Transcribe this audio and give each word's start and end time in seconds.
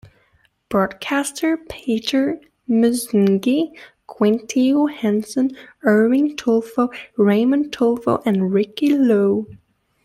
Broadcaster 0.69 1.57
Peter 1.57 2.41
Musngi, 2.67 3.69
Quinito 4.09 4.91
Henson, 4.91 5.55
Erwin 5.85 6.35
Tulfo, 6.35 6.89
Ramon 7.19 7.69
Tulfo 7.69 8.19
and 8.25 8.51
Ricky 8.51 8.97
Lo. 8.97 9.45